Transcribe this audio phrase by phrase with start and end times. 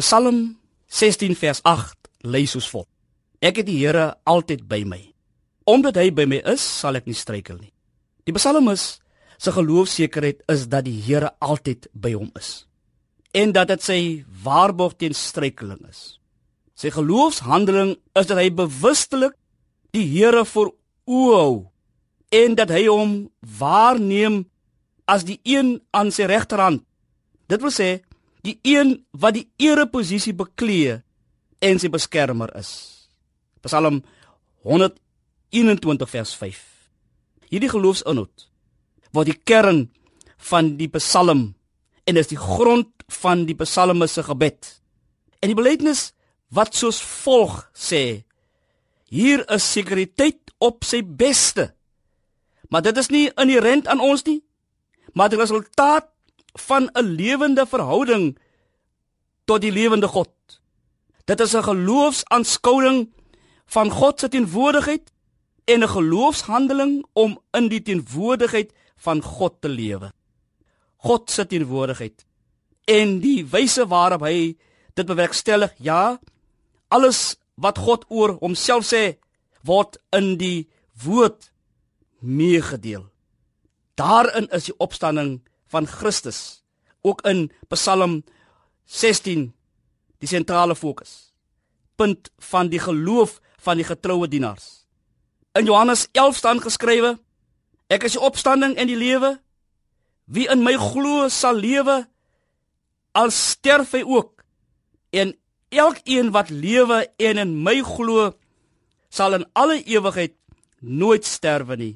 [0.00, 0.56] Psalm
[0.88, 2.88] 16 vers 8 lees soos volg:
[3.40, 5.00] Ek het die Here altyd by my.
[5.68, 7.72] Omdat hy by my is, sal ek nie struikel nie.
[8.24, 8.98] Die psalmis
[9.40, 12.64] se geloofsekerheid is dat die Here altyd by hom is
[13.30, 14.00] en dat dit sy
[14.42, 16.18] waarborg teen struikeling is.
[16.74, 19.36] Sy geloofshandeling is dat hy bewustelik
[19.94, 20.72] die Here voor
[21.06, 21.54] oë hou
[22.34, 23.14] en dat hy hom
[23.58, 24.44] waarneem
[25.10, 26.82] as die een aan sy regterhand.
[27.50, 28.00] Dit wil sê
[28.46, 31.00] die een wat die ereposisie beklee
[31.60, 32.70] en sy beskermer is.
[33.64, 34.00] Psalm
[34.64, 36.60] 121 vers 5.
[37.50, 38.46] Hierdie geloofsinhoud
[39.14, 39.88] word die kern
[40.50, 41.50] van die Psalm
[42.08, 42.90] en is die grond
[43.20, 44.76] van die Psalmis se gebed.
[45.40, 46.10] En die belydenis
[46.54, 48.22] wat soos volg sê:
[49.10, 51.70] Hier is sekuriteit op sy beste.
[52.70, 54.40] Maar dit is nie inherent aan ons nie,
[55.14, 56.06] maar die resultaat
[56.52, 58.38] van 'n lewende verhouding
[59.44, 60.30] tot die lewende God.
[61.24, 63.12] Dit is 'n geloofsaanskouing
[63.66, 65.12] van God se teenwoordigheid
[65.64, 70.12] en 'n geloofshandeling om in die teenwoordigheid van God te lewe.
[70.96, 72.26] God se teenwoordigheid
[72.84, 74.56] en die wyse waarop hy
[74.94, 75.72] dit bewerkstellig.
[75.78, 76.20] Ja,
[76.88, 79.18] alles wat God oor homself sê,
[79.62, 80.68] word in die
[81.04, 81.52] woord
[82.18, 83.06] meegedeel.
[83.94, 85.40] Daarin is die opstanding
[85.70, 86.60] van Christus
[87.06, 88.20] ook in Psalm
[88.84, 89.48] 16
[90.20, 91.30] die sentrale fokus
[92.00, 94.86] punt van die geloof van die getroue dienaars.
[95.58, 97.18] In Johannes 11 staan geskrywe:
[97.92, 99.34] Ek is die opstanding en die lewe.
[100.24, 102.04] Wie in my glo sal lewe
[103.18, 104.44] al sterf hy ook.
[105.10, 105.34] En
[105.74, 108.30] elkeen wat lewe en in my glo
[109.10, 110.36] sal in alle ewigheid
[110.80, 111.94] nooit sterwe nie.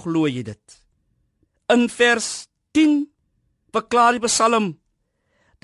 [0.00, 0.78] Glo jy dit?
[1.74, 3.06] In vers 10
[3.72, 4.74] verklaar die Psalm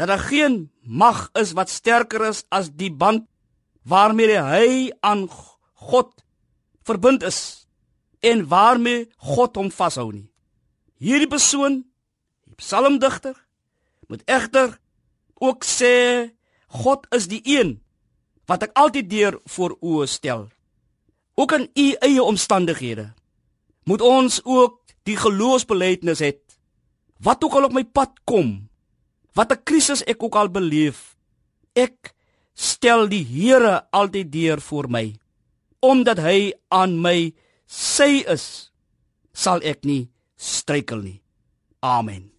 [0.00, 3.28] dat daar geen mag is wat sterker is as die band
[3.84, 5.26] waarmee hy aan
[5.88, 6.12] God
[6.86, 7.66] verbind is
[8.22, 10.28] en waarmee God hom vashou nie.
[11.02, 11.82] Hierdie persoon,
[12.46, 13.34] die psalmdigter,
[14.06, 14.78] moet egter
[15.42, 16.30] ook sê
[16.82, 17.80] God is die een
[18.46, 20.46] wat ek altyd deur voor oë stel.
[21.34, 23.10] Ook in u eie omstandighede
[23.84, 24.78] moet ons ook
[25.08, 26.30] die geloofsbelijdenis hê
[27.22, 28.68] wat ook al op my pad kom,
[29.34, 31.16] wat 'n krisis ek ook al beleef,
[31.74, 32.14] ek
[32.54, 35.06] stel die Here altyd deur vir my,
[35.80, 37.32] omdat hy aan my
[37.66, 38.70] sy is,
[39.32, 41.22] sal ek nie struikel nie.
[41.80, 42.30] Amen.